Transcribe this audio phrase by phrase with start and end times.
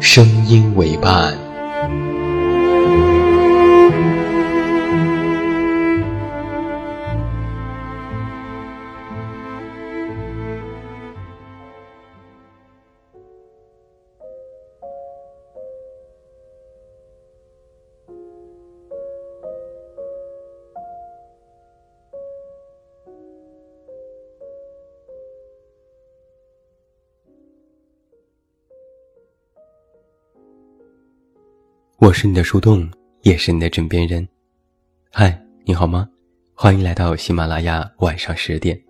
[0.00, 1.49] 声音为伴。
[32.00, 32.90] 我是你的树洞，
[33.24, 34.26] 也是你的枕边人。
[35.12, 36.08] 嗨，你好吗？
[36.54, 38.82] 欢迎来到喜马拉雅晚上十点。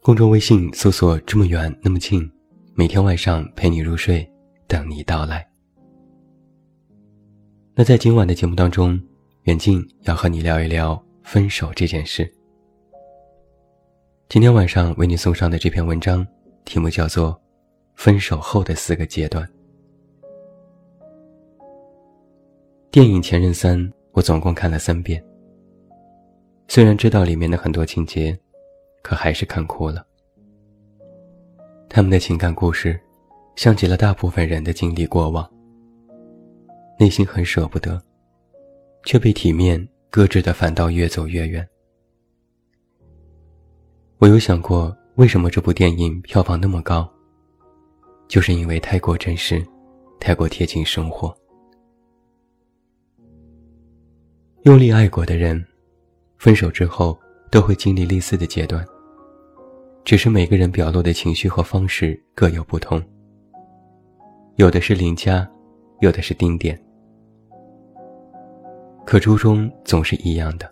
[0.00, 2.26] 公众微信搜索“这么远那么近”，
[2.74, 4.26] 每天晚上陪你入睡，
[4.66, 5.46] 等你到来。
[7.74, 8.98] 那在今晚的节目当中，
[9.42, 12.26] 远近要和你聊一聊分手这件事。
[14.30, 16.26] 今天晚上为你送上的这篇文章，
[16.64, 17.32] 题目叫做
[17.94, 19.46] 《分手后的四个阶段》。
[22.94, 23.76] 电影《前任三》，
[24.12, 25.20] 我总共看了三遍。
[26.68, 28.38] 虽然知道里面的很多情节，
[29.02, 30.06] 可还是看哭了。
[31.88, 32.96] 他们的情感故事，
[33.56, 35.44] 像极了大部分人的经历过往。
[36.96, 38.00] 内心很舍不得，
[39.04, 41.68] 却被体面搁置的反倒越走越远。
[44.18, 47.12] 我有想过，为什么这部电影票房那么高？
[48.28, 49.60] 就是因为太过真实，
[50.20, 51.36] 太过贴近生活。
[54.64, 55.62] 用力爱过的人，
[56.38, 57.18] 分手之后
[57.50, 58.82] 都会经历类似的阶段。
[60.06, 63.02] 只是每个人表露的情绪和方式各有不同。
[64.56, 65.46] 有的是邻家，
[66.00, 66.82] 有的是丁点，
[69.04, 70.66] 可初衷总是一样的。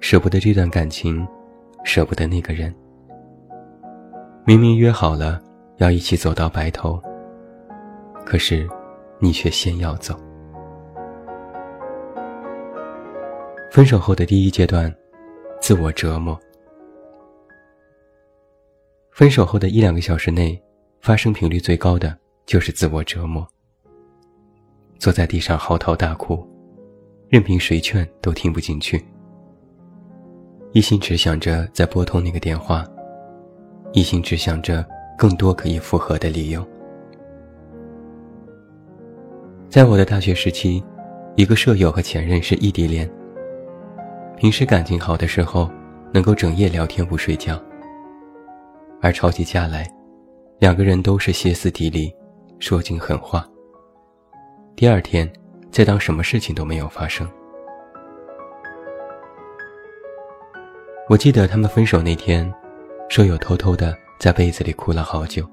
[0.00, 1.24] 舍不得这段感情，
[1.84, 2.74] 舍不得那个人。
[4.44, 5.40] 明明约好了
[5.76, 7.00] 要一起走到白头，
[8.26, 8.68] 可是
[9.20, 10.18] 你却先要走。
[13.78, 14.92] 分手后的第一阶段，
[15.60, 16.36] 自我折磨。
[19.12, 20.60] 分手后的一两个小时内，
[21.00, 23.46] 发生频率最高的就是自我折磨。
[24.98, 26.44] 坐在地上嚎啕大哭，
[27.28, 29.00] 任凭谁劝都听不进去，
[30.72, 32.84] 一心只想着再拨通那个电话，
[33.92, 34.84] 一心只想着
[35.16, 36.66] 更多可以复合的理由。
[39.68, 40.82] 在我的大学时期，
[41.36, 43.08] 一个舍友和前任是异地恋。
[44.38, 45.68] 平时感情好的时候，
[46.12, 47.60] 能够整夜聊天不睡觉。
[49.02, 49.84] 而吵起架来，
[50.60, 52.14] 两个人都是歇斯底里，
[52.60, 53.44] 说尽狠话。
[54.76, 55.28] 第二天，
[55.72, 57.28] 再当什么事情都没有发生。
[61.08, 62.48] 我记得他们分手那天，
[63.08, 65.44] 舍友偷偷的在被子里哭了好久。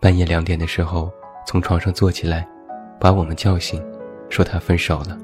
[0.00, 1.12] 半夜两点的时候，
[1.46, 2.48] 从床上坐起来，
[2.98, 3.84] 把我们叫醒，
[4.30, 5.18] 说他分手了。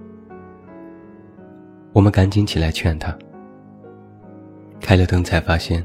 [1.97, 3.17] 我们赶紧起来劝他。
[4.83, 5.83] 开了灯才发现，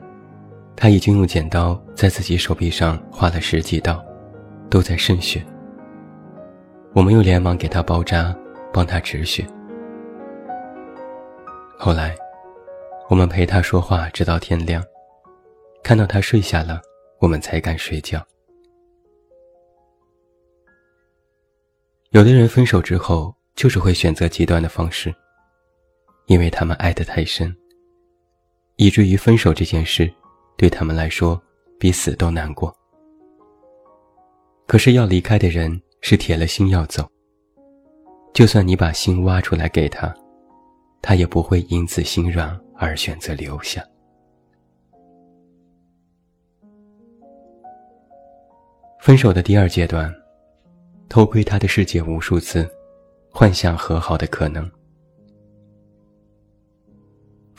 [0.75, 4.03] 他已经用剪刀在自己手臂上划了十几刀，
[4.69, 5.41] 都在渗血。
[6.91, 8.35] 我们又连忙给他包扎，
[8.73, 9.47] 帮他止血。
[11.77, 12.13] 后来，
[13.07, 14.83] 我们陪他说话直到天亮，
[15.81, 16.81] 看到他睡下了，
[17.19, 18.21] 我们才敢睡觉。
[22.09, 25.15] 有的人分手之后，就是会选择极端的方式。
[26.31, 27.53] 因为他们爱得太深，
[28.77, 30.09] 以至于分手这件事
[30.55, 31.37] 对他们来说
[31.77, 32.73] 比死都难过。
[34.65, 37.05] 可是要离开的人是铁了心要走，
[38.33, 40.15] 就算你把心挖出来给他，
[41.01, 43.85] 他也不会因此心软而选择留下。
[49.01, 50.09] 分手的第二阶段，
[51.09, 52.65] 偷窥他的世界无数次，
[53.29, 54.71] 幻想和好的可能。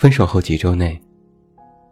[0.02, 1.00] 分手后几周内，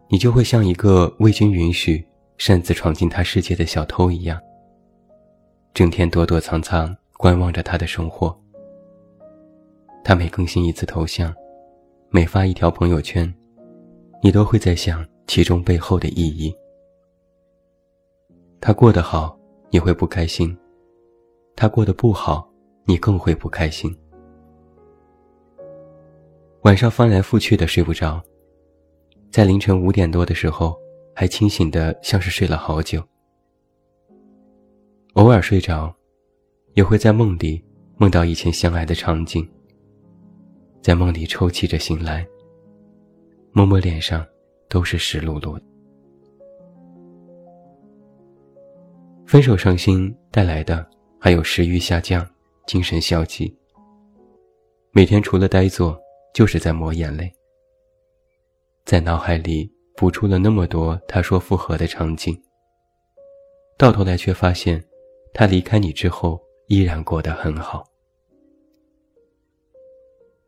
[0.08, 2.04] 你就会像一个未经允许
[2.38, 4.36] 擅自闯进他世界的小偷一样，
[5.74, 8.36] 整天躲躲藏藏，观望着他的生活。
[10.02, 11.32] 他每更新一次头像，
[12.08, 13.32] 每发一条朋友圈，
[14.20, 16.52] 你都会在想其中背后的意义。
[18.60, 19.38] 他过得好，
[19.70, 20.52] 你会不开心；
[21.54, 22.52] 他过得不好，
[22.86, 23.96] 你更会不开心。
[26.62, 28.22] 晚上翻来覆去的睡不着，
[29.30, 30.76] 在凌晨五点多的时候
[31.14, 33.02] 还清醒的像是睡了好久。
[35.14, 35.94] 偶尔睡着，
[36.74, 37.64] 也会在梦里
[37.96, 39.48] 梦到以前相爱的场景。
[40.82, 42.26] 在梦里抽泣着醒来，
[43.52, 44.24] 摸摸脸上
[44.68, 45.62] 都是湿漉漉的。
[49.26, 50.86] 分手伤心带来的
[51.18, 52.28] 还有食欲下降、
[52.66, 53.54] 精神消极。
[54.92, 55.98] 每天除了呆坐，
[56.32, 57.32] 就是在抹眼泪，
[58.84, 62.40] 在脑海里补出了那么多他说复合的场景。
[63.76, 64.82] 到头来却发现，
[65.32, 67.84] 他离开你之后依然过得很好。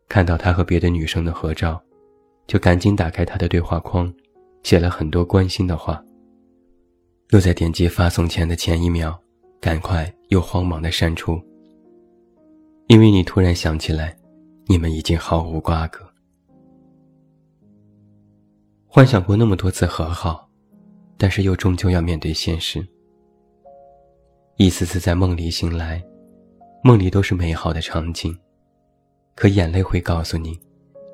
[0.08, 1.82] 看到他和别的女生的合照，
[2.46, 4.12] 就赶紧打开他的对话框，
[4.62, 6.04] 写了很多关心的话。
[7.30, 9.18] 又在点击发送前的前一秒，
[9.58, 11.40] 赶快又慌忙的删除。
[12.88, 14.14] 因为你突然想起来，
[14.72, 16.00] 你们已经毫无瓜葛。
[18.86, 20.48] 幻想过那么多次和好，
[21.18, 22.82] 但是又终究要面对现实。
[24.56, 26.02] 一次次在梦里醒来，
[26.82, 28.34] 梦里都是美好的场景。
[29.34, 30.58] 可眼泪会告诉你，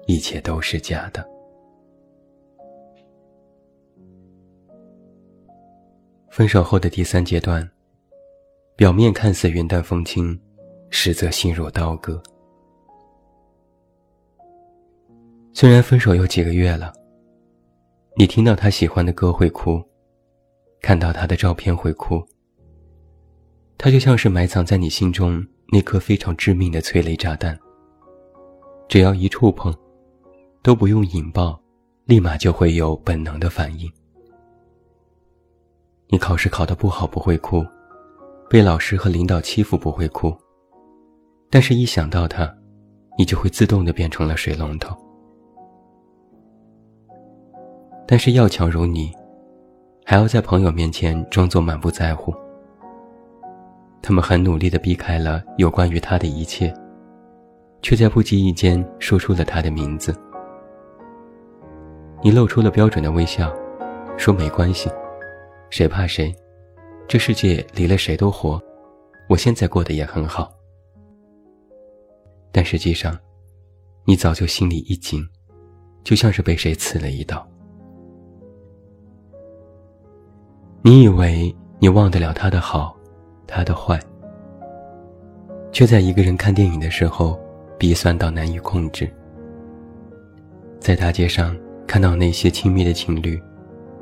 [0.06, 1.28] 一切都是假的。
[6.30, 7.68] 分手后的第三阶段，
[8.76, 10.40] 表面看似云淡风轻，
[10.90, 12.22] 实则心如刀割。
[15.60, 16.92] 虽然分手有几个月了，
[18.16, 19.82] 你听到他喜欢的歌会哭，
[20.80, 22.24] 看到他的照片会哭，
[23.76, 27.58] 他就像是埋藏在你心中那颗非常致命的催泪炸弹。
[28.88, 29.74] 只要一触碰，
[30.62, 31.60] 都不用引爆，
[32.04, 33.92] 立马就会有本能的反应。
[36.06, 37.66] 你考试考得不好不会哭，
[38.48, 40.32] 被老师和领导欺负不会哭，
[41.50, 42.48] 但是一想到他，
[43.18, 44.96] 你就会自动的变成了水龙头。
[48.10, 49.12] 但是要强如你，
[50.02, 52.34] 还要在朋友面前装作满不在乎。
[54.00, 56.74] 他们很努力的避开了有关于他的一切。
[57.80, 60.14] 却在不经意间说出了他的名字。
[62.22, 63.54] 你露出了标准的微笑，
[64.16, 64.90] 说没关系，
[65.70, 66.34] 谁怕谁？
[67.06, 68.60] 这世界离了谁都活，
[69.28, 70.52] 我现在过得也很好。
[72.50, 73.16] 但实际上，
[74.04, 75.24] 你早就心里一紧，
[76.02, 77.46] 就像是被谁刺了一刀。
[80.82, 82.96] 你以为你忘得了他的好，
[83.46, 84.00] 他的坏，
[85.72, 87.38] 却在一个人看电影的时候。
[87.78, 89.08] 鼻酸到难以控制，
[90.80, 93.40] 在大街上看到那些亲密的情侣，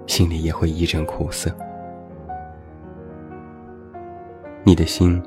[0.06, 1.54] 心里也会一阵苦涩。
[4.64, 5.22] 你的心，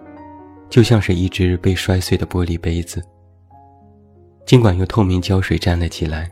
[0.68, 3.04] 就像是一只被摔碎的玻璃杯子，
[4.48, 6.28] 尽管用透明胶水粘了起来，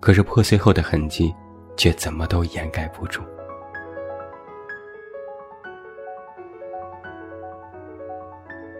[0.00, 1.34] 可是破碎后的痕迹，
[1.74, 3.22] 却怎么都掩盖不住。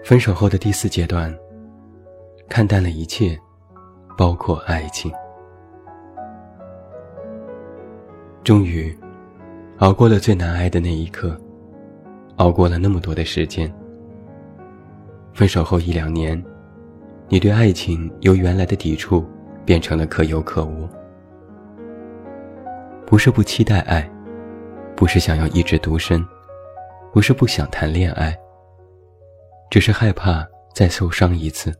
[0.05, 1.35] 分手后的第四阶段。
[2.47, 3.41] 看淡了一切，
[4.19, 5.11] 包括爱情。
[8.45, 8.95] 终于，
[9.79, 11.35] 熬过了最难挨的那一刻，
[12.37, 13.73] 熬过了那么多的时间。
[15.33, 16.41] 分手后一两年，
[17.31, 19.25] 你对爱情由原来的抵触
[19.65, 20.87] 变成了可有可无。
[23.07, 24.07] 不是不期待爱，
[24.95, 26.23] 不是想要一直独身，
[27.11, 28.39] 不是不想谈恋爱，
[29.75, 31.75] 只是害怕再受伤一次。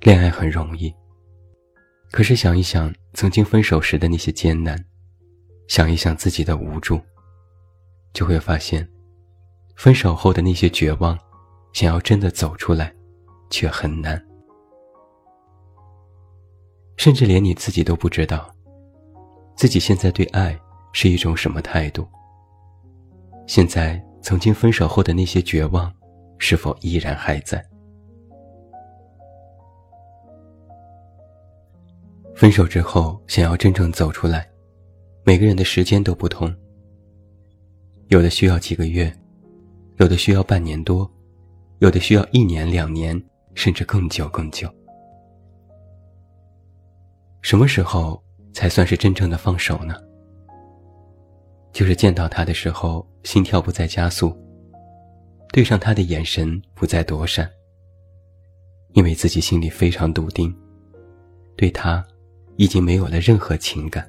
[0.00, 0.92] 恋爱很容易，
[2.10, 4.76] 可是想一想曾经分手时的那些艰难，
[5.68, 7.00] 想一想自己的无助，
[8.12, 8.84] 就会发现，
[9.76, 11.16] 分手后的那些绝望，
[11.72, 12.92] 想要真的走出来，
[13.48, 14.20] 却很难。
[16.96, 18.52] 甚至连你自己都不知道，
[19.54, 20.58] 自己现在对爱
[20.92, 22.04] 是一种什么态度。
[23.46, 25.94] 现在曾经分手后的那些绝望，
[26.38, 27.64] 是否依然还在？
[32.34, 34.46] 分手之后，想要真正走出来，
[35.24, 36.54] 每个人的时间都不同。
[38.08, 39.12] 有的需要几个月，
[39.96, 41.10] 有的需要半年多，
[41.78, 43.20] 有的需要一年两年，
[43.54, 44.68] 甚至更久更久。
[47.40, 49.94] 什么时候才算是真正的放手呢？
[51.72, 54.36] 就是见到他的时候，心跳不再加速，
[55.56, 57.50] 对上他的眼神不再躲闪，
[58.92, 60.54] 因为自己心里非常笃定，
[61.56, 62.06] 对他
[62.56, 64.06] 已经没有了任何情感。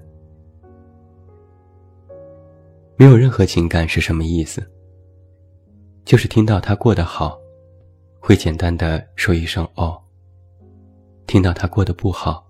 [2.98, 4.62] 没有任何情感是什么意思？
[6.04, 7.40] 就是听到他过得好，
[8.20, 9.98] 会简单的说一声“哦”；
[11.28, 12.46] 听到他过得不好。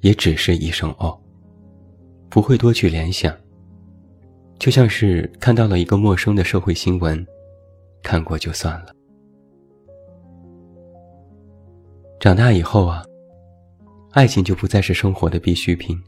[0.00, 1.18] 也只是一声“哦”，
[2.28, 3.34] 不会多去联想。
[4.58, 7.26] 就像是看到了一个陌生的社会新闻，
[8.04, 8.94] 看过就算了。
[12.20, 13.04] 长大以后啊，
[14.12, 16.00] 爱情就不再是生活的必需品，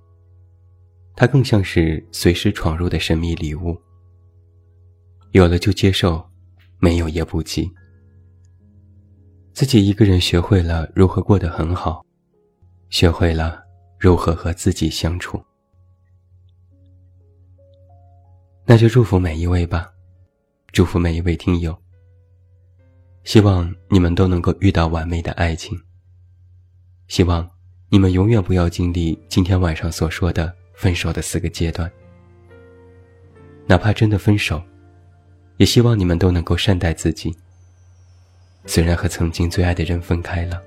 [1.16, 3.76] 它更像是随时闯入的神秘礼物。
[5.32, 6.24] 有了就接受，
[6.78, 7.70] 没有也不急。
[9.52, 12.04] 自己一个人学会了如何过得很好，
[12.90, 13.64] 学会了。
[13.98, 15.42] 如何和自己相处？
[18.66, 19.90] 那就祝福每一位吧，
[20.70, 21.74] 祝福每一位听友。
[23.26, 25.76] 希望你们都能够遇到完美的爱情。
[27.08, 27.50] 希望
[27.88, 31.90] 你们永远不要经历今天晚上所说的分手的四个阶段。
[33.66, 34.62] 哪怕真的分手，
[35.56, 37.34] 也希望你们都能够善待自己。
[38.64, 40.62] 虽然和曾经最爱的人分开了，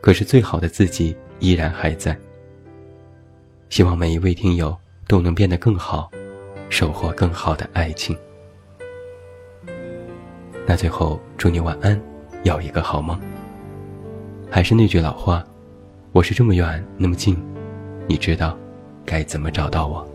[0.00, 2.16] 可是最好的自己依然还在。
[3.68, 4.78] 希望每一位听友
[5.08, 6.08] 都能变得更好，
[6.68, 8.16] 收获更好的爱情。
[10.70, 12.00] 那最后祝你晚安，
[12.44, 13.18] 要一个好梦。
[14.48, 15.44] 还是那句老话，
[16.12, 17.36] 我是这么远那么近，
[18.06, 18.56] 你知道
[19.04, 20.08] 该怎么找到我。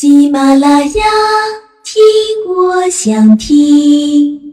[0.00, 1.04] 喜马拉雅，
[1.82, 1.98] 听
[2.46, 4.47] 我想听。